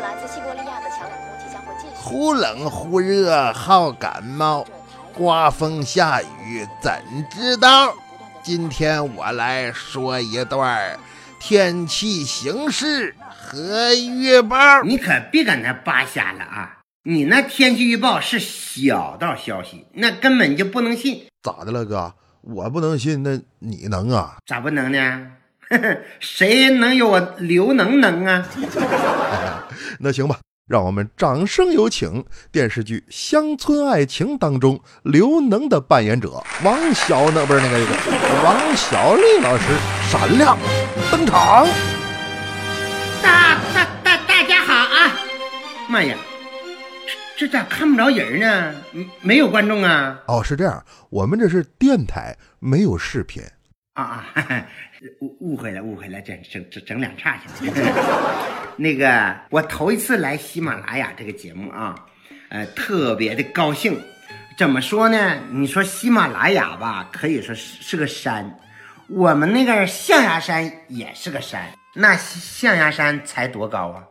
[0.00, 1.94] 来自西伯利亚的强冷空气将会继续。
[1.96, 4.66] 忽冷忽热好感冒，
[5.14, 6.92] 刮风下雨怎
[7.30, 7.94] 知道？
[8.42, 10.98] 今天我来说一段
[11.38, 14.82] 天气形势和预报。
[14.82, 16.78] 你可别搁那扒瞎了啊！
[17.02, 21.26] 你那天气预报是小道消息，那根本就不能信。
[21.42, 22.14] 咋的了，哥？
[22.42, 24.36] 我不能信，那你能啊？
[24.46, 25.26] 咋不能呢？
[26.18, 28.44] 谁能有我刘能能啊？
[30.00, 39.64] 那行吧，让我们掌声有请电视剧《乡村爱情》当中刘能的扮演者王小那不是那个那个 王小丽老师
[40.10, 40.58] 闪亮
[41.10, 41.66] 登场。
[43.22, 45.12] 大大大大家好啊！
[45.88, 46.16] 妈呀，
[47.36, 48.74] 这这咋看不着人呢？
[48.92, 50.18] 没没有观众啊？
[50.26, 53.42] 哦，是这样，我们这是电台，没有视频。
[53.94, 54.66] 啊啊，哈哈
[55.20, 57.74] 误误会了，误会了，整整整整两岔去了。
[58.78, 61.94] 那个，我头一次来喜马拉雅这个节目啊，
[62.50, 64.00] 呃，特别的高兴。
[64.56, 65.38] 怎么说呢？
[65.50, 68.58] 你说喜马拉雅吧，可以说是是个山，
[69.08, 71.72] 我们那个象牙山也是个山。
[71.94, 74.04] 那象牙山才多高啊？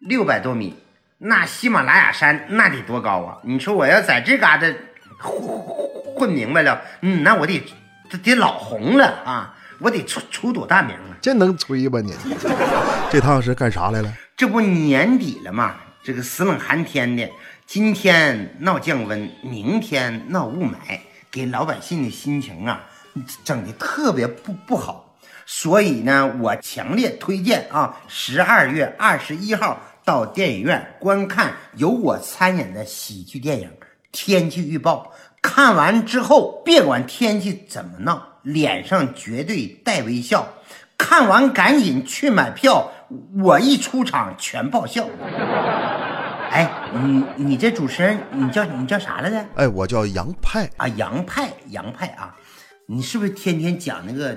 [0.00, 0.74] 六百多米。
[1.18, 3.38] 那喜马拉雅山那得多高啊？
[3.44, 4.66] 你说我要在这嘎达
[5.18, 5.38] 混
[6.16, 7.62] 混明白了，嗯，那我得。
[8.10, 9.54] 这得老红了啊！
[9.80, 11.16] 我得出出多大名啊？
[11.20, 12.14] 这能吹吧你？
[13.10, 14.12] 这趟是干啥来了？
[14.36, 15.76] 这不年底了吗？
[16.02, 17.28] 这个死冷寒天的，
[17.66, 20.98] 今天闹降温，明天闹雾霾，
[21.30, 22.82] 给老百姓的心情啊，
[23.44, 25.16] 整的特别不不好。
[25.44, 33.68] 所以呢，我强烈推荐啊，十二月二十一号到电影院观看由我参演的喜剧电影
[34.10, 35.12] 《天气预报》。
[35.50, 40.46] 看完之后，别管天气怎么闹，脸上绝对带微笑。
[40.98, 42.92] 看完赶紧去买票，
[43.42, 45.06] 我一出场全爆笑。
[46.52, 49.42] 哎，你你这主持人，你叫你叫啥来着？
[49.54, 52.36] 哎，我叫杨派啊，杨派杨派啊，
[52.86, 54.36] 你是不是天天讲那个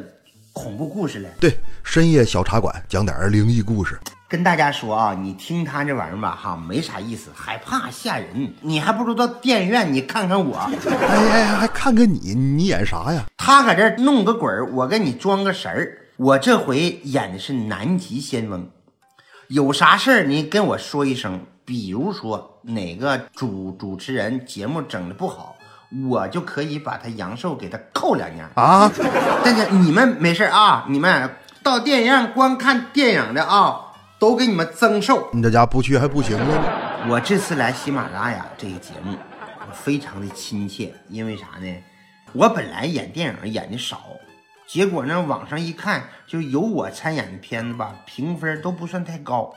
[0.53, 1.29] 恐怖故事嘞？
[1.41, 3.99] 对，深夜小茶馆讲点灵异故事。
[4.31, 8.53] 跟大家说啊，你听他这玩意儿吧，哈，没啥意思，害怕吓人。
[8.61, 13.25] 你还不如到电影院，你看看我，哎哎，还看看你，你演啥呀？
[13.35, 15.97] 他搁这弄个鬼儿，我给你装个神儿。
[16.15, 18.69] 我这回演的是南极仙翁，
[19.49, 21.41] 有啥事儿你跟我说一声。
[21.65, 25.57] 比如说哪个主主持人节目整的不好，
[26.07, 28.89] 我就可以把他阳寿给他扣两年啊。
[29.43, 31.29] 但是你们没事啊，你们
[31.61, 33.87] 到电影院观看电影的啊。
[34.21, 36.45] 都给你们增寿，你这家不去还不行吗。
[37.09, 39.17] 我这次来喜马拉雅这个节目，
[39.67, 41.75] 我非常的亲切，因为啥呢？
[42.31, 44.03] 我本来演电影演的少，
[44.67, 49.51] 结果呢，网上一看，就有我参演的片子吧，评分都不算太高。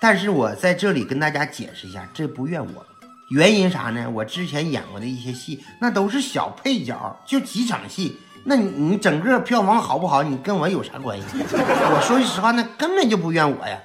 [0.00, 2.86] 但是我在这里跟大家解释一下，这不怨我，
[3.32, 4.08] 原因啥呢？
[4.08, 11.26] 我之前演过的一些戏，那都是小配角，就几场戏，那你你整个票房好不好，你跟我有啥关系？
[11.36, 13.76] 我说句实话，那根本就不怨我呀。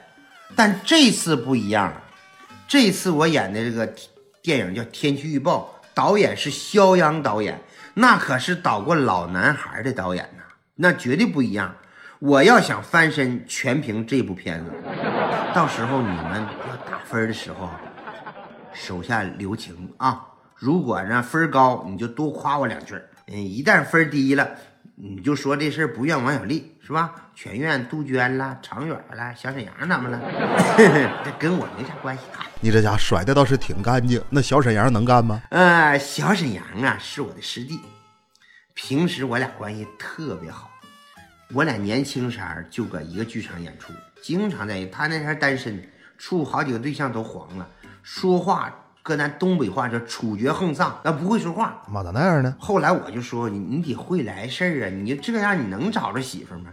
[0.53, 2.01] 但这次不一样了，
[2.67, 3.89] 这次我演的这个
[4.41, 7.59] 电影叫《天气预报》，导演是肖央导演，
[7.94, 10.44] 那可是导过《老男孩》的导演呐，
[10.75, 11.73] 那绝对不一样。
[12.19, 14.72] 我要想翻身，全凭这部片子。
[15.53, 17.69] 到时候你们要打分的时候，
[18.73, 20.25] 手下留情啊！
[20.55, 22.95] 如果呢分高，你就多夸我两句
[23.28, 24.50] 嗯，一旦分低了。
[24.97, 27.13] 你就说这事儿不怨王小利是吧？
[27.35, 30.19] 全怨杜鹃啦、常远啦、小沈阳他们了，
[31.25, 32.45] 这跟我没啥关系啊。
[32.61, 34.22] 你这家甩的倒是挺干净。
[34.29, 35.41] 那小沈阳能干吗？
[35.50, 37.81] 呃，小沈阳啊是我的师弟，
[38.73, 40.72] 平时我俩关系特别好。
[41.53, 43.91] 我俩年轻时候就搁一个剧场演出，
[44.22, 44.85] 经常在。
[44.85, 47.69] 他那前单身，处好几个对象都黄了，
[48.01, 48.73] 说话。
[49.05, 52.55] 搁咱东北话叫处决横丧，那不会说话，妈咋那样呢？
[52.59, 54.89] 后来我就说你，你得会来事儿啊！
[54.89, 56.71] 你就这样，你能找着媳妇吗？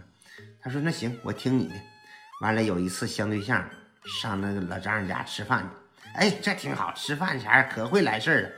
[0.59, 1.75] 他说那行，我听你的。
[2.41, 3.63] 完了有一次相对象
[4.19, 8.49] 上那个老丈人家吃饭去，哎，这挺好，吃饭前可会来事儿了。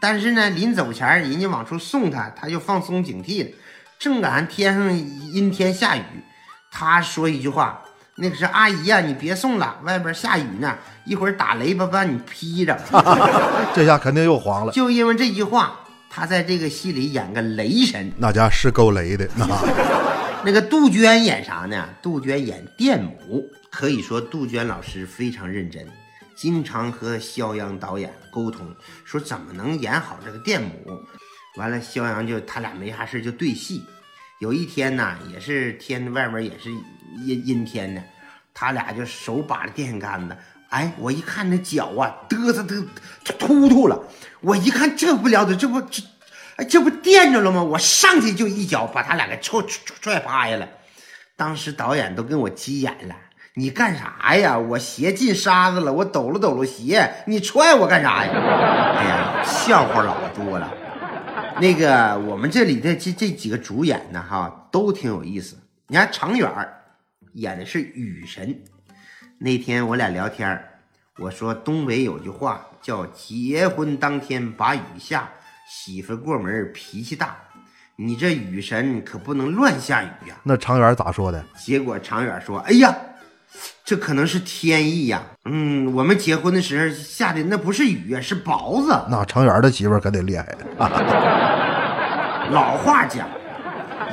[0.00, 3.56] 但是呢，临走前人家往出送他，他就放松警惕了。
[3.96, 6.02] 正赶上天上阴天下雨，
[6.72, 7.80] 他说一句话。
[8.16, 12.78] 那个是阿姨呀，你别送了，外边下雨呢，一会儿打雷吧，把你劈着。
[13.74, 14.72] 这下肯定又黄了。
[14.72, 19.28] 就因为这句话，他在这个戏里演个雷神，那家是够雷的。
[20.46, 21.88] 那个杜鹃演啥呢？
[22.00, 25.84] 杜鹃演电母，可以说杜鹃老师非常认真，
[26.36, 28.64] 经常和肖央导演沟通，
[29.04, 30.70] 说怎么能演好这个电母。
[31.56, 33.82] 完了，肖央就他俩没啥事就对戏。
[34.44, 36.70] 有一天呢，也是天外面也是
[37.24, 38.02] 阴阴天呢，
[38.52, 40.36] 他俩就手把着电线杆子，
[40.68, 42.84] 哎，我一看那脚啊，嘚瑟嘚
[43.38, 43.98] 突突了。
[44.42, 46.02] 我一看这不了得，这不这，
[46.56, 47.62] 哎，这不垫着了吗？
[47.62, 50.68] 我上去就一脚把他俩给踹踹踹趴下了。
[51.36, 53.16] 当时导演都跟我急眼了，
[53.54, 54.58] 你干啥呀？
[54.58, 58.30] 我鞋进沙子了，我抖了抖了鞋，你踹我干啥呀？
[58.98, 60.70] 哎呀，笑话老多了。
[61.64, 65.56] 那个我们这里的这这几个主演呢，哈，都挺有意思。
[65.86, 66.46] 你看常远
[67.32, 68.62] 演的是雨神。
[69.38, 70.62] 那天我俩聊天
[71.16, 75.26] 我说东北有句话叫“结婚当天把雨下，
[75.66, 77.34] 媳妇过门脾气大”。
[77.96, 80.36] 你这雨神可不能乱下雨呀。
[80.42, 81.42] 那常远咋说的？
[81.56, 82.94] 结果常远说：“哎呀，
[83.84, 85.22] 这可能是天意呀。
[85.44, 88.88] 嗯，我们结婚的时候下的那不是雨啊，是雹子。
[89.10, 90.56] 那常远的媳妇可得厉害。
[92.50, 93.28] 老话讲，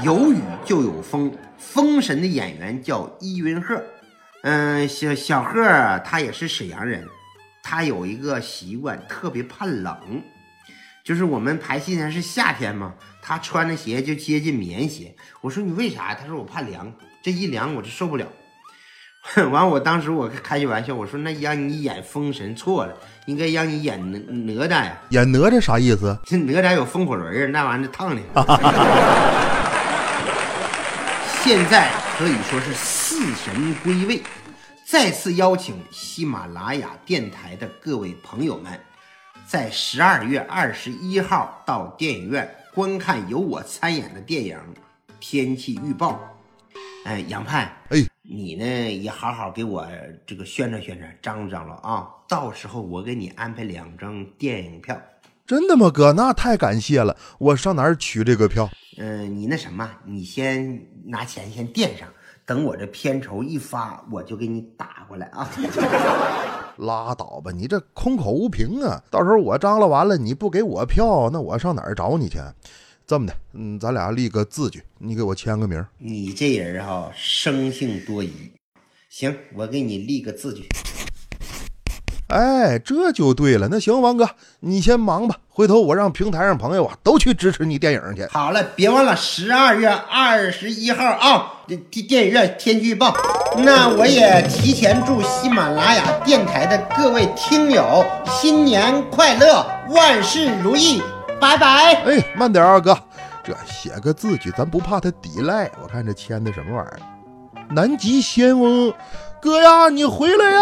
[0.04, 1.32] 有雨就有风。
[1.58, 3.82] 封神的演员叫伊云鹤。
[4.44, 5.64] 嗯，小小鹤
[6.04, 7.08] 他也是沈阳人，
[7.64, 9.96] 他有一个习惯，特别怕冷。
[11.04, 15.16] 就是我们排戏呢是夏天嘛，他穿的鞋就接近棉鞋。
[15.40, 16.14] 我说你为啥？
[16.14, 16.92] 他说我怕凉，
[17.24, 18.28] 这一凉我就受不了。
[19.52, 22.94] 完，我当时我开句玩笑，我说那让你演封神错了，
[23.26, 24.98] 应该让你演哪哪吒呀？
[25.10, 26.18] 演哪吒啥意思？
[26.26, 28.22] 这哪吒有风火轮那玩意儿烫的。
[31.44, 34.22] 现在可以说是四神归位，
[34.86, 38.80] 再次邀请喜马拉雅电台的各位朋友们，
[39.48, 44.58] 在十二月二十一号到电影院观看由我参演的电影
[45.20, 46.12] 《天气预报》。
[47.04, 47.98] 哎，杨派，哎，
[48.34, 49.86] 你呢也好好给我
[50.26, 52.08] 这个宣传宣传，张罗张罗啊！
[52.30, 54.98] 到时候我给你安排两张电影票。
[55.46, 56.14] 真的吗，哥？
[56.14, 57.14] 那太感谢了！
[57.40, 58.70] 我上哪儿取这个票？
[58.98, 62.08] 嗯，你那什么，你先拿钱先垫上，
[62.46, 65.50] 等我这片酬一发，我就给你打过来啊！
[66.78, 69.04] 拉倒吧，你这空口无凭啊！
[69.12, 72.40] 到时候我张罗完了，你不给我票，那我上哪儿找你去？
[73.12, 75.86] 这么的，嗯，咱俩立个字据，你给我签个名。
[75.98, 78.32] 你这人哈，生性多疑。
[79.10, 80.66] 行，我给你立个字据。
[82.30, 83.68] 哎，这就对了。
[83.70, 84.30] 那行，王哥，
[84.62, 85.36] 你先忙吧。
[85.50, 88.26] 回头我让平台上朋友啊，都去支持你电影去。
[88.28, 93.14] 好了，别忘了十二月二十一号啊，电电影院天气预报。
[93.58, 101.02] 那我也提前祝喜马拉雅电台的各位听友新年快乐，万事如意。
[101.42, 101.96] 拜拜。
[102.06, 102.96] 哎，慢点啊，哥，
[103.44, 105.70] 这写个字据，咱不怕他抵赖。
[105.82, 107.00] 我看这签的什么玩意儿？
[107.70, 108.94] 南极仙翁，
[109.42, 110.62] 哥呀，你回来呀！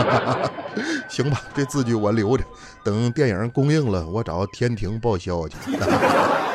[1.10, 2.44] 行吧，这字据我留着，
[2.84, 5.56] 等电影公映了，我找天庭报销去。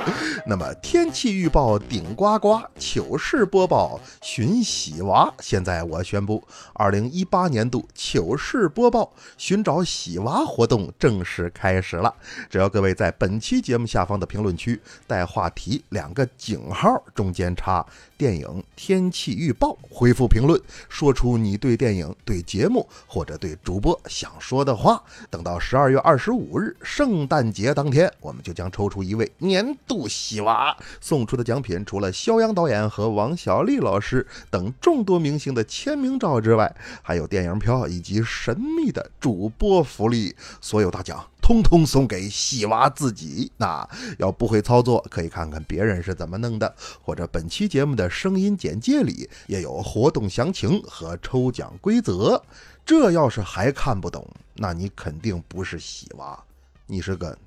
[0.45, 5.33] 那么天气预报顶呱呱，糗事播报寻喜娃。
[5.39, 6.43] 现在我宣布，
[6.73, 12.13] 二零一八年度糗事播报寻找喜娃活动正式开始了。
[12.49, 17.85] 只要各位在本期节目下方的评论区带话题两个井号，中间插
[18.17, 20.59] 电影天气预报，回复评论，
[20.89, 25.01] 说出你对电影、对节目或者对主播想说的话。
[25.29, 30.25] 等到十二月二十五日圣诞节当天，我们就将抽出一位年度喜。
[30.25, 40.36] 喜娃送出的奖品，除了肖央导演和王小利老师等众多明星的签名照之外，还有电影票以及神秘的主播福利。
[40.60, 43.51] 所有大奖通通送给喜娃自己。
[43.58, 52.43] 那要不会操作，可以看看别人是怎么弄的，或者本期节目的声音简介里也有活动详情和抽奖规则。
[52.84, 56.43] 这要是还看不懂，那你肯定不是喜娃，
[56.88, 57.38] 你是个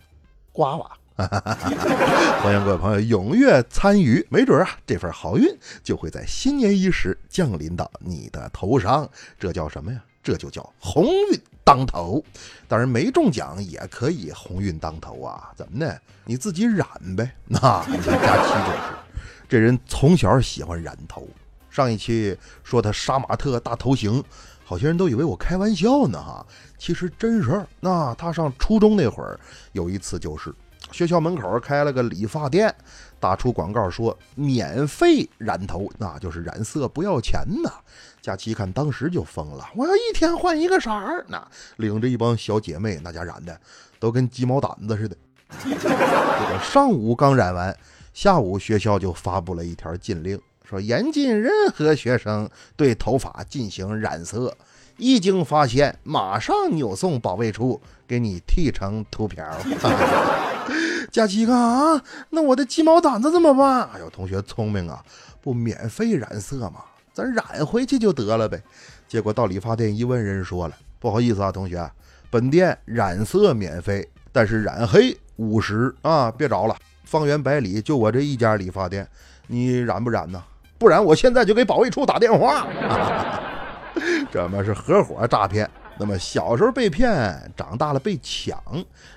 [0.52, 0.90] 瓜娃。
[2.42, 5.44] 欢迎各位朋友踊跃参与，没准啊，这份好运
[5.82, 9.08] 就会在新年伊始降临到你的头上。
[9.36, 10.00] 这叫什么呀？
[10.22, 12.22] 这就叫鸿运当头。
[12.68, 15.50] 当然，没中奖也可以鸿运当头啊！
[15.56, 15.92] 怎么呢？
[16.24, 17.28] 你自己染呗。
[17.46, 18.94] 那你看佳期就是，
[19.48, 21.28] 这人从小喜欢染头。
[21.68, 24.22] 上一期说他杀马特大头型，
[24.64, 26.46] 好些人都以为我开玩笑呢哈，
[26.78, 27.66] 其实真事儿。
[27.80, 29.36] 那他上初中那会儿，
[29.72, 30.54] 有一次就是。
[30.90, 32.74] 学校门口开了个理发店，
[33.20, 37.70] 打出广告说免费染头，那就是染色不要钱呐。
[38.20, 43.58] 佳琪一看，当时就疯了，我要一天换一个色儿，那领着一帮小姐妹，那家染的
[43.98, 45.16] 都跟鸡毛掸子似的。
[45.62, 47.74] 这个上午刚染完，
[48.12, 54.54] 下午学校就发布了一条禁令，说严禁任何学生对头发进行染色。
[54.98, 59.44] 一经发现，马上扭送保卫处，给你剃成秃瓢。
[61.10, 63.88] 佳琪一看啊，那我的鸡毛掸子怎么办？
[63.94, 65.02] 哎呦，同学聪明啊，
[65.40, 66.82] 不免费染色吗？
[67.14, 68.62] 咱染回去就得了呗。
[69.08, 71.90] 结果到理发店一问，人说了：“不好意思啊，同学，
[72.28, 76.76] 本店染色免费，但是染黑五十啊，别找了。
[77.04, 79.08] 方圆百里就我这一家理发店，
[79.46, 80.42] 你染不染呢？
[80.76, 82.66] 不然我现在就给保卫处打电话。
[84.30, 85.68] 这么是合伙诈骗。
[85.98, 88.62] 那么小时候被骗，长大了被抢。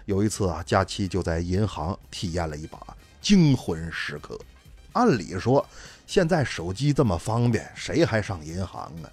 [0.06, 2.80] 有一次啊，佳琪就在银行体验了一把
[3.22, 4.40] 惊魂时刻。
[4.94, 5.66] 按理说，
[6.08, 9.06] 现在手机这么方便，谁还上银行啊？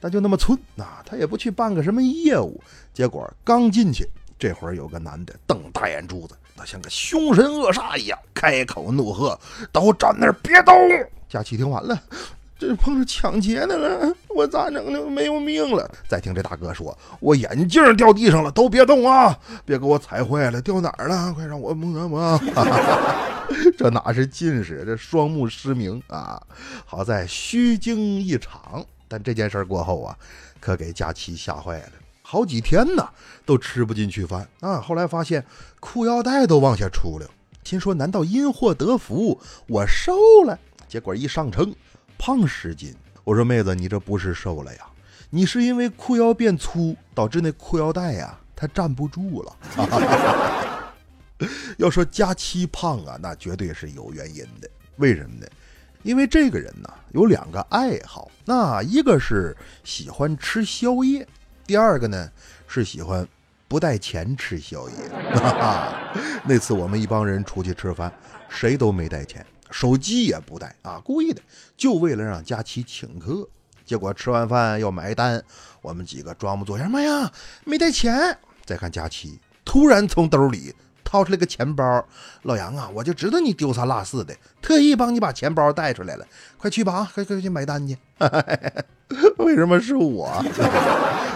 [0.00, 2.60] 但就那么寸呐，他也不去办个什么业务。
[2.94, 9.38] 结果刚进去，这会儿有个男的瞪大眼珠子，那像个凶神恶煞一样，开口怒喝
[9.70, 10.74] ：“都站那儿别动！”
[11.28, 12.00] 佳琪听完了，
[12.58, 15.04] 这碰上抢劫的了，我咋整呢？
[15.10, 15.90] 没有命了！
[16.08, 21.32] 再听这大哥说：“我眼镜掉地上了，都别动啊，别给我踩坏了，掉哪儿了？
[21.34, 22.40] 快让我摸摸。
[23.76, 26.42] ”这哪是近视，这双目失明啊！
[26.86, 28.84] 好在虚惊一场。
[29.06, 30.16] 但这件事过后啊，
[30.58, 33.06] 可给佳琪吓坏了，好几天呢
[33.44, 34.80] 都吃不进去饭啊。
[34.80, 35.44] 后来发现
[35.78, 37.26] 裤腰带都往下出了，
[37.62, 40.58] 心说难道因祸得福，我瘦了？
[40.88, 41.72] 结果一上称，
[42.18, 42.94] 胖十斤。
[43.24, 44.86] 我说妹子，你这不是瘦了呀，
[45.30, 49.56] 你是因为裤腰变粗，导致那裤腰带呀它站不住了。
[51.76, 54.70] 要说佳期胖啊，那绝对是有原因的。
[54.96, 55.46] 为什么呢？
[56.02, 61.26] 因为这个人呢有两个爱好，那一个是喜欢吃宵夜，
[61.66, 62.30] 第二个呢
[62.68, 63.26] 是喜欢
[63.66, 64.94] 不带钱吃宵夜。
[66.46, 68.12] 那次我们一帮人出去吃饭，
[68.48, 69.44] 谁都没带钱，
[69.78, 71.42] 手机也不带啊，故意的，
[71.76, 73.46] 就为了让佳琪请客。
[73.84, 75.44] 结果吃完饭要买单，
[75.82, 77.30] 我们几个装模作样，妈呀，
[77.66, 78.38] 没带钱！
[78.64, 80.74] 再看佳琪，突然从兜里。
[81.04, 82.04] 掏出来个钱包，
[82.42, 86.26] 老杨啊，我就知道你丢三落四的，特意帮你把钱包带出来了，
[86.58, 87.96] 快去吧啊，快快去买单去。
[89.36, 90.42] 为什么是我？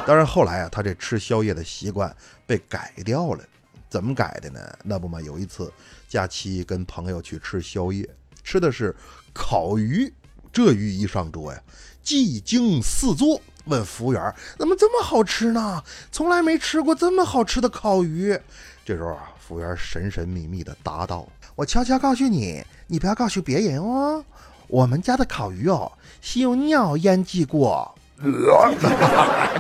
[0.05, 2.15] 当然后来啊，他这吃宵夜的习惯
[2.47, 3.45] 被改掉了，
[3.89, 4.61] 怎么改的呢？
[4.83, 5.73] 那不嘛，有一次
[6.09, 8.09] 假期跟朋友去吃宵夜，
[8.43, 8.95] 吃的是
[9.33, 10.13] 烤鱼，
[10.53, 11.61] 这鱼一上桌呀，
[12.03, 15.83] 技惊四座，问服务员怎么这么好吃呢？
[16.11, 18.39] 从来没吃过这么好吃的烤鱼。
[18.85, 19.33] 这时候啊。
[19.51, 24.25] 服务员神神秘秘地答道：“我悄悄告诉你，你不要告诉别人哦。
[24.69, 27.93] 我们家的烤鱼哦，是用尿腌制过。”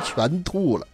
[0.04, 0.86] 全吐了。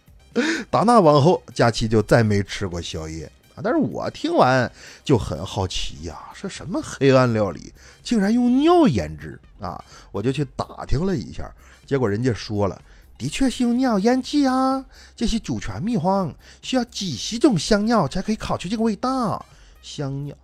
[0.71, 3.31] 打那往后，佳琪就再没吃过宵夜。
[3.63, 4.71] 但是我听完
[5.03, 7.73] 就很好奇呀，是什么黑暗料理
[8.03, 9.83] 竟然用尿腌制啊？
[10.11, 11.51] 我就去打听了一下，
[11.85, 12.79] 结果人家说了。
[13.17, 14.85] 的确是用尿腌制啊，
[15.15, 19.43] 这是祖传秘方，需要几十种香料才可以烤出这个味道。
[19.81, 20.37] 香料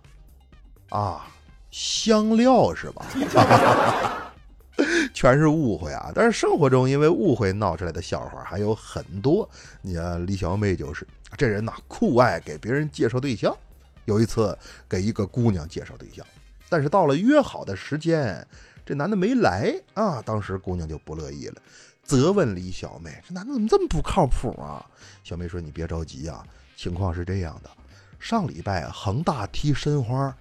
[0.88, 1.26] 啊，
[1.70, 3.06] 香料是吧？
[5.14, 6.10] 全是误会啊！
[6.12, 9.48] 但是生活中因为误会闹出来的笑话还有很多。
[9.82, 11.06] 你看李小妹就是
[11.36, 13.56] 这人呐，酷爱给别人介绍对象。
[14.04, 14.56] 有一次
[14.88, 16.24] 给一个姑娘介绍对象，
[16.68, 18.46] 但是到了约好的时间，
[18.84, 21.62] 这男的没来啊，当时姑娘就不乐意了。
[22.02, 24.84] 责问李小妹：“这男的怎么这么不靠谱啊？”
[25.24, 26.44] 小妹说：“你别着急啊，
[26.76, 27.70] 情况是这样的，
[28.20, 30.36] 上礼拜恒大踢申花，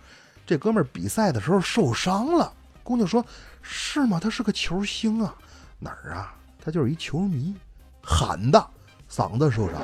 [0.45, 2.51] 这哥们儿比赛的时候受伤了。”
[2.83, 3.25] 姑娘说
[3.63, 4.19] ：“是吗？
[4.21, 5.33] 他是个球星啊？
[5.79, 6.35] 哪儿啊？
[6.61, 7.55] 他就是一球迷，
[8.01, 8.69] 喊的，
[9.09, 9.81] 嗓子受伤。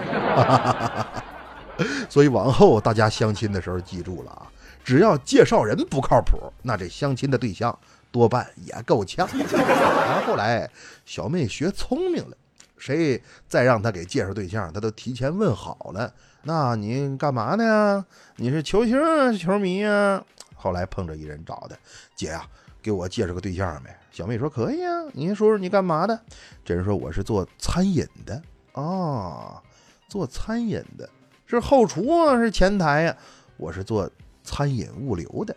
[2.10, 4.52] 所以往后大家相亲的时候记住了啊，
[4.84, 7.78] 只要介绍人不靠谱，那这相亲的对象。”
[8.12, 9.30] 多半也够呛。
[9.38, 10.68] 然后后来
[11.06, 12.36] 小妹学聪明了，
[12.76, 16.12] 谁再让她给介绍对象，她都提前问好了。
[16.42, 18.04] 那你干嘛呢？
[18.38, 20.26] 你是球星啊，球迷啊？
[20.56, 21.78] 后来碰着一人找的，
[22.16, 22.44] 姐啊，
[22.82, 23.96] 给我介绍个对象呗。
[24.12, 26.20] 小妹说可以啊，您说说你干嘛的？
[26.66, 28.42] 这人说我是做餐饮的
[28.80, 29.62] 哦，
[30.08, 31.10] 做餐饮的，
[31.46, 33.16] 是后厨啊，是前台呀？
[33.58, 34.10] 我是做
[34.44, 35.56] 餐饮物流的，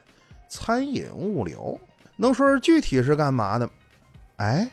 [0.49, 1.79] 餐饮物流。
[2.17, 3.69] 能说说具体是干嘛的？
[4.37, 4.69] 哎，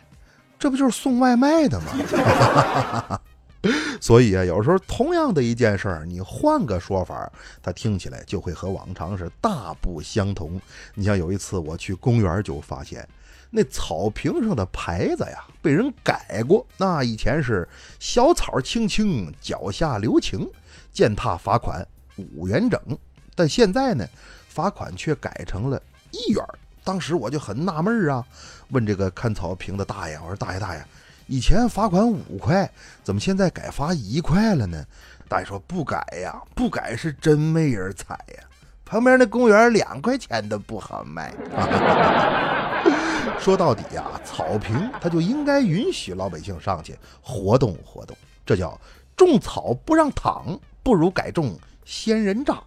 [0.58, 3.22] 这不就是送外卖的吗？
[4.02, 10.60] 所以啊，有时候同样的一件事儿，你换个说法，它听起来就会和往常是大不相同。
[10.96, 13.08] 你像有一次我去公园，就发现
[13.50, 16.66] 那草坪上的牌子呀被人改过。
[16.78, 17.68] 那以前是
[18.00, 20.50] 小草青青，脚下留情，
[20.92, 21.86] 践踏罚款
[22.36, 22.80] 五元整，
[23.36, 24.08] 但现在呢，
[24.48, 26.44] 罚款却改成了一元。
[26.84, 28.26] 当时我就很纳闷啊，
[28.70, 30.84] 问这个看草坪的大爷：“我说大爷大爷，
[31.28, 32.70] 以前罚款五块，
[33.04, 34.84] 怎么现在改罚一块了呢？”
[35.30, 38.44] 大爷说：“不改呀，不改是真没人踩呀。
[38.84, 41.32] 旁边那公园两块钱都不好卖。
[43.50, 48.16] ”说到底呀，草坪它就应该允许老百姓上去活动活动，
[48.46, 48.80] 这叫
[49.18, 52.64] 种草不让躺，不如改种仙人掌。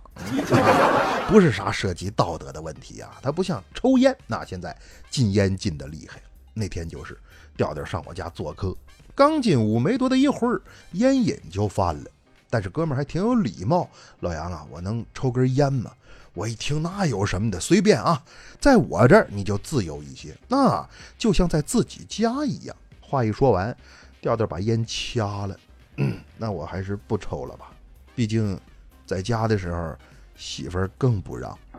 [1.31, 4.77] 不是啥涉及道德的问题啊，它不像抽烟，那现在
[5.09, 6.21] 禁烟禁的厉害。
[6.53, 7.17] 那天就是
[7.57, 8.77] 调调上我家做客，
[9.15, 10.61] 刚进屋没多大一会儿，
[10.95, 12.11] 烟瘾就犯了。
[12.51, 15.93] 但是哥们儿还挺有礼貌，老杨啊，我能抽根烟吗？
[16.35, 18.23] 我一听那有什么的，随便啊，
[18.59, 22.75] 在我这儿你就自由一些，那就像在自己家一样。
[23.01, 23.77] 话一说完，
[24.21, 25.57] 调调把烟掐了，
[25.97, 27.71] 嗯， 那我还是不抽了吧，
[28.15, 28.59] 毕竟
[29.05, 29.95] 在家的时候
[30.35, 31.59] 媳妇儿更不让。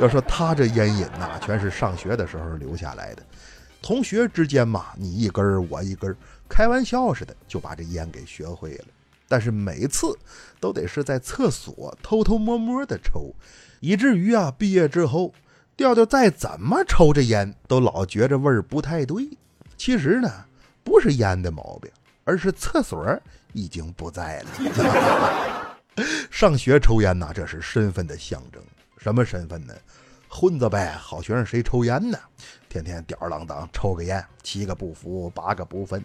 [0.00, 3.22] 要说他这烟瘾呐，全是上学的时候留下来的。
[3.80, 6.16] 同学之间嘛，你一根儿我一根儿，
[6.48, 8.86] 开玩笑似的就把这烟给学会了。
[9.28, 10.18] 但是每次
[10.60, 13.34] 都得是在厕所偷偷摸摸的抽，
[13.80, 15.32] 以至于啊，毕业之后，
[15.76, 19.28] 调调再怎么抽着烟，都老觉着味儿不太对。
[19.76, 20.30] 其实呢，
[20.82, 21.90] 不是烟的毛病，
[22.24, 23.20] 而是厕所
[23.52, 25.76] 已经不在了。
[26.30, 28.62] 上学抽烟呐，这是身份的象征。
[28.98, 29.74] 什么身份呢？
[30.28, 32.18] 混子呗，好学生谁抽烟呢？
[32.68, 36.04] 天天吊儿郎当抽个烟，七个不服八个不分。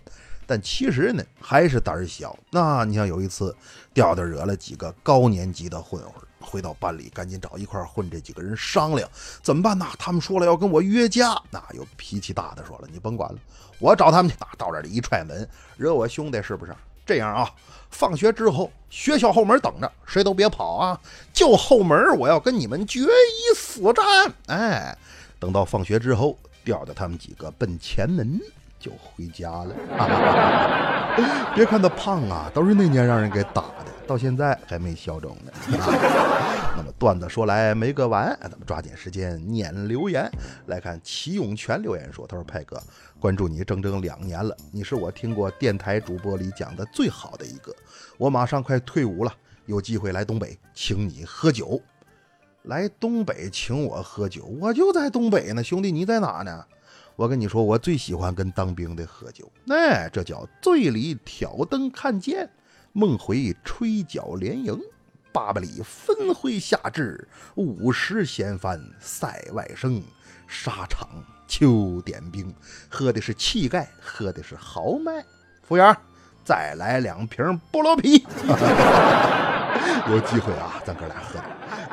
[0.50, 2.36] 但其实呢，还是胆儿小。
[2.50, 3.56] 那你像有一次，
[3.94, 9.08] 调调惹了几个高年级的混混，回到班里赶紧找一块混这几个人商量
[9.44, 9.86] 怎么办呢？
[10.00, 11.40] 他们说了要跟我约架。
[11.52, 13.38] 那有脾气大的说了，你甭管了，
[13.78, 14.36] 我找他们去。
[14.40, 16.76] 那到这里一踹门，惹我兄弟是不是？
[17.06, 17.48] 这样啊，
[17.92, 21.00] 放学之后学校后门等着，谁都别跑啊！
[21.32, 24.34] 就后门，我要跟你们决一死战。
[24.48, 24.98] 哎，
[25.40, 26.36] 等到放学之后。
[26.66, 28.40] 调调他们几个奔前门
[28.80, 29.76] 就回家了。
[31.54, 35.52] 别看他胖啊，都是那年让人给打的，到现在还没消肿呢。
[36.78, 40.32] 那么段子说来没个完，咱们抓紧时间念留言。
[40.68, 42.82] 来看齐永全留言说：“他说派哥，
[43.20, 47.76] 关注你整整两年了，你是我听过电台主播里讲的最好的一个。
[48.18, 49.34] 我马上快退伍了，
[49.66, 51.82] 有机会来东北请你喝酒。”
[52.64, 56.64] 来东北请我喝酒，我就在东北呢，兄弟你在哪呢？
[57.20, 62.50] 我跟你说，我最喜欢跟当兵的喝酒，哎，这叫醉里挑灯看剑，
[62.94, 64.80] 梦回吹角连营，
[65.34, 70.02] 八百里分麾下炙，五十掀翻塞外声，
[70.48, 71.10] 沙场
[71.46, 72.56] 秋点兵，
[72.88, 75.22] 喝的是气概，喝的是豪迈。
[75.62, 75.94] 服务员，
[76.46, 78.26] 再来两瓶菠萝啤。
[80.08, 81.38] 有机会啊，咱哥俩喝。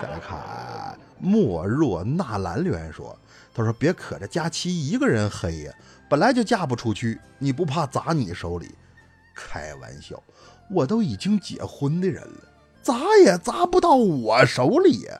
[0.00, 3.18] 再来看莫若纳兰留言说
[3.56, 5.72] ：“他说别可着佳琪一个人黑呀，
[6.10, 8.74] 本来就嫁不出去，你不怕砸你手里？
[9.34, 10.22] 开玩笑，
[10.70, 12.40] 我都已经结婚的人了，
[12.82, 15.18] 砸也砸不到我手里呀，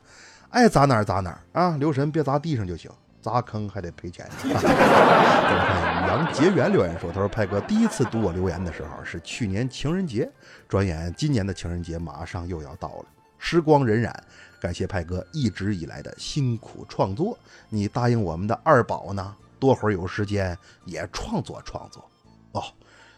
[0.51, 1.77] 爱砸哪儿砸哪儿啊！
[1.77, 2.91] 留神别砸地上就行，
[3.23, 4.29] 砸坑还得赔钱。
[4.45, 10.31] ”再看杨结缘留言说：“他说派哥第一次读我留言的时候是去年情人节，
[10.67, 13.05] 转眼今年的情人节马上又要到了，
[13.49, 14.13] 时光荏苒。”
[14.59, 17.37] 感谢派哥一直以来的辛苦创作，
[17.69, 22.03] 你答应我们的二宝呢，多会儿有时间也创作创作。
[22.51, 22.63] 哦，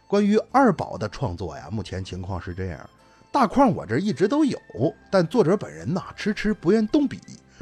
[0.05, 2.87] 关于二宝的创作呀，目前情况是这样，
[3.31, 4.59] 大框我这一直都有，
[5.09, 7.19] 但作者本人呢迟迟不愿动笔。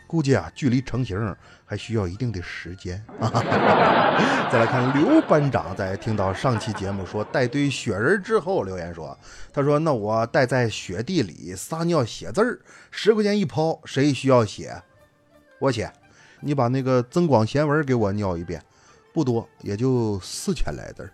[0.07, 3.29] 估计啊，距离成型还需要一定的时间啊。
[4.49, 9.15] 再来看刘班长，在听到上期节目说带堆雪人之后，留言说
[9.53, 14.81] ：“他说那我带在雪地里撒尿写字儿，十块钱一抛，谁需要写？
[15.59, 15.91] 我写。
[16.39, 18.61] 你把那个增广贤文给我尿一遍。”
[19.17, 21.09] 不多，也就四千来字儿，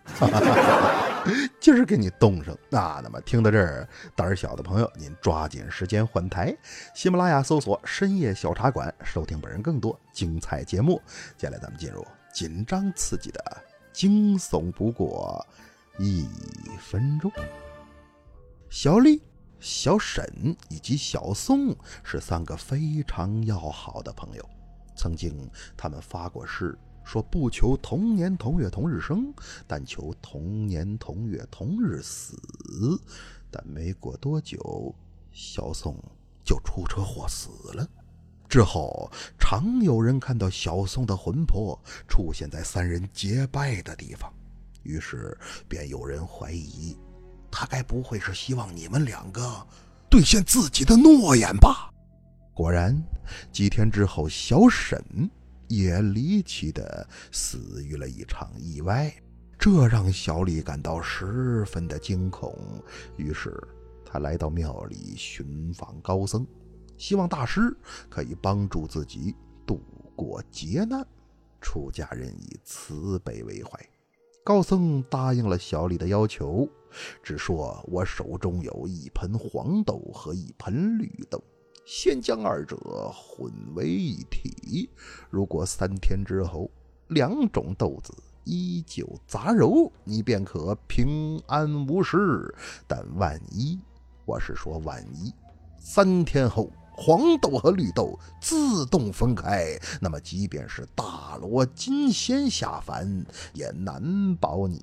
[1.62, 3.00] 今儿给你冻上那！
[3.02, 6.54] 那么听到这儿，胆儿小的朋友，您抓紧时间换台，
[6.94, 11.02] 喜马拉雅搜索“深夜小茶馆”，收听本人更多精彩节目。
[11.38, 13.42] 接下来咱们进入紧张刺激的
[13.94, 15.48] 惊悚不过
[15.98, 16.28] 一
[16.82, 17.32] 分钟。
[18.70, 19.24] 小丽、
[19.62, 24.50] 小沈以及小宋是三个非常要好的朋友，
[24.94, 26.78] 曾经他们发过誓。
[27.04, 29.34] 说不求同年同月同日生，
[29.68, 32.38] 但求同年同月同日死。
[33.52, 34.96] 但没过多久，
[35.32, 35.96] 小宋
[36.44, 37.88] 就出车祸死了。
[38.50, 44.32] 之后，常有人看到小宋的魂魄出现在三人结拜的地方，
[44.84, 45.38] 于是
[45.68, 46.98] 便有人怀疑，
[47.52, 49.66] 他该不会是希望你们两个
[50.10, 51.92] 兑现自己的诺言吧？
[52.54, 52.96] 果然，
[53.52, 55.04] 几天之后，小沈。
[55.76, 59.14] 也离奇的死于了一场意外，
[59.58, 62.58] 这让小李感到十分的惊恐。
[63.18, 63.56] 于是
[64.06, 66.46] 他来到庙里寻访高僧，
[66.98, 67.76] 希望大师
[68.10, 69.82] 可以帮助自己度
[70.16, 71.06] 过劫难。
[71.62, 73.80] 出家人以慈悲为怀，
[74.44, 76.68] 高僧答应了小李的要求，
[77.24, 81.42] 只说我手中有一盆黄豆和一盆绿豆，
[81.86, 82.78] 先将二者
[83.12, 84.90] 混为一体。
[85.30, 86.70] 如果三天之后
[87.08, 92.54] 两种豆子依旧杂糅，你便可平安无事。
[92.88, 93.80] 但万一，
[94.26, 95.34] 我是说万一，
[95.78, 96.70] 三天后。
[96.96, 104.80] 黄豆和绿豆自动分开，那么即便是大罗金仙下凡，也难保你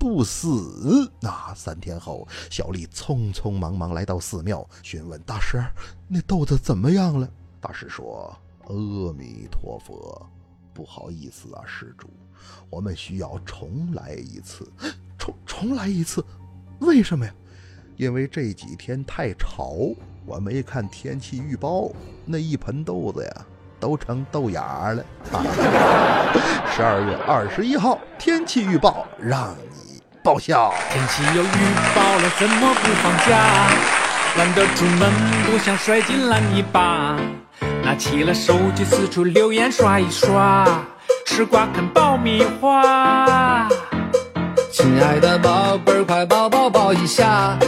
[0.00, 1.12] 不死。
[1.20, 5.62] 那三天后，小丽匆匆忙忙来到寺庙，询问大师
[6.08, 7.28] ：“那豆子怎么样了？”
[7.60, 8.34] 大师说
[8.66, 10.26] ：“阿弥陀佛，
[10.72, 12.08] 不好意思啊，施主，
[12.70, 14.66] 我们需要重来一次。
[15.18, 16.24] 重重来一次？
[16.78, 17.34] 为什么呀？
[17.98, 19.76] 因为这几天太潮。”
[20.26, 21.90] 我没看天气预报，
[22.24, 23.46] 那一盆豆子呀，
[23.80, 25.04] 都成豆芽了。
[26.70, 29.89] 十二月二十一号天气预报让你
[30.22, 30.72] 报销。
[30.92, 31.46] 天气有预
[31.94, 33.38] 报了，怎么不放假？
[34.36, 35.10] 懒得出门，
[35.46, 37.16] 不想摔进烂泥巴。
[37.82, 40.64] 拿起了手机，四处留言刷一刷，
[41.26, 43.68] 吃瓜啃爆米花。
[44.70, 47.58] 亲爱的宝贝儿，快抱抱抱一下。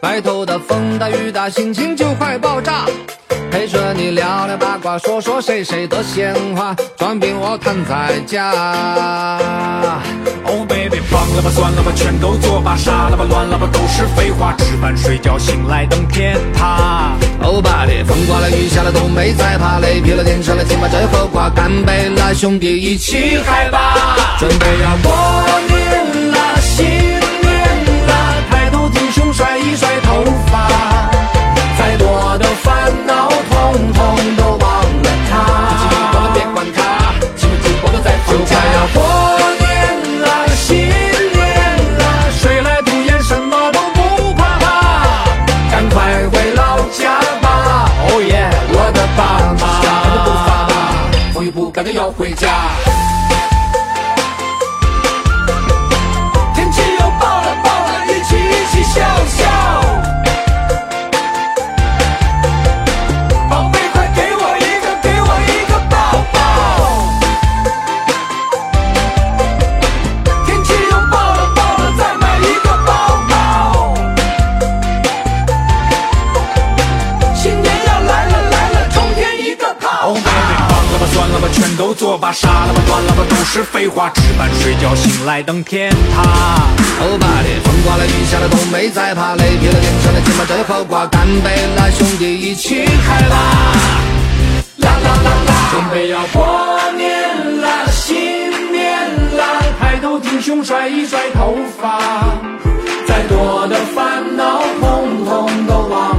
[0.00, 2.86] 白头的风大雨大，心情就快爆炸。
[3.50, 8.52] 陪着你聊聊八卦，说说谁谁的闲话，装病我躺在家。
[10.44, 14.54] Oh baby，放了吧，算了吧，全都作罢，傻了吧，乱了吧，都是废话。
[14.58, 17.12] 吃饭睡觉，醒来等天塌。
[17.42, 25.12] Oh baby，风刮了雨下了都没在怕，累疲了电车了，请把这盒瓜干杯啦，兄弟一起嗨吧，准备要过
[25.68, 29.32] 年啦，新年啦，抬头挺胸。
[29.32, 30.68] 甩一甩头发，
[31.78, 33.27] 再多的烦恼
[33.72, 35.32] 统统都忘了它。
[36.32, 36.80] 别管它，
[37.36, 38.96] 紧紧抱在就快要过
[39.60, 39.68] 年
[40.22, 41.46] 了，新年
[41.98, 42.02] 了，
[42.40, 44.64] 谁来杜演什么都不怕怕，
[45.70, 47.90] 赶快回老家吧。
[48.04, 49.20] 哦耶，我的爸
[49.60, 50.48] 妈，赶着步伐，
[51.34, 52.48] 风雨不改的要回家。
[85.28, 86.22] 来等天塌。
[87.02, 93.36] 欧巴的，风刮了雨下了都没在怕，雷劈了天上了，今晚这口瓜干杯了，兄弟一起嗨吧！
[94.78, 98.98] 啦啦啦啦，准备要过年了，新年
[99.36, 99.44] 了，
[99.78, 102.00] 抬头挺胸甩一甩头发，
[103.06, 106.17] 再多的烦恼统统都忘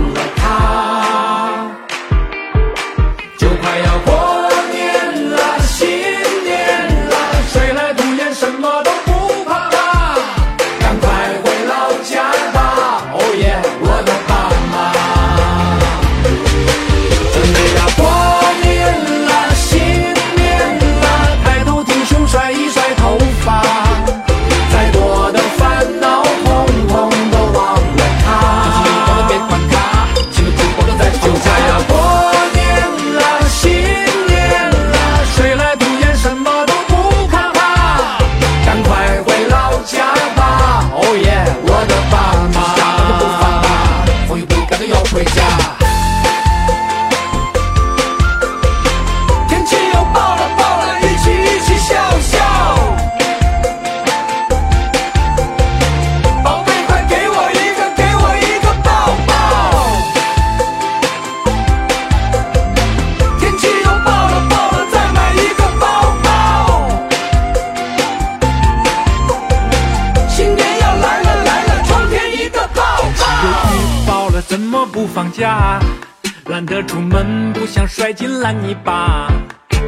[76.87, 79.27] 出门不想摔进烂泥巴，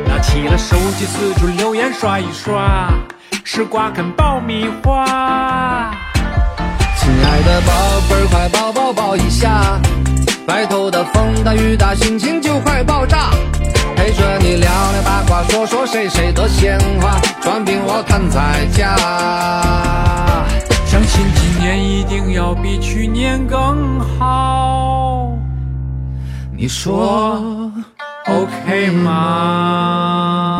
[0.05, 2.87] 拿起了手机四处留言刷一刷，
[3.43, 5.91] 吃瓜啃爆米花。
[6.97, 7.73] 亲爱的宝
[8.07, 9.79] 贝儿，快抱抱抱一下，
[10.47, 13.31] 外头的风大雨大，心情就快爆炸。
[13.95, 18.95] 陪着你聊聊八卦，说说谁谁的闲话，装病我躺在家。
[20.85, 25.40] 相信今年一定要比去年更好。
[26.61, 27.71] 你说
[28.27, 30.50] OK 吗？